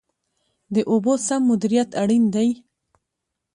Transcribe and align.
د 0.73 0.75
اوبو 0.91 1.13
سم 1.25 1.41
مدیریت 1.51 1.89
اړین 2.01 2.23
دی 2.33 2.49